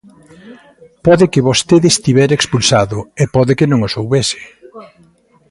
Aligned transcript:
Pode 1.05 1.25
que 1.31 1.45
vostede 1.49 1.87
estivera 1.89 2.37
expulsado, 2.39 2.97
e 3.21 3.23
pode 3.35 3.53
que 3.57 3.69
non 3.71 3.79
o 3.87 3.89
soubese. 3.95 4.39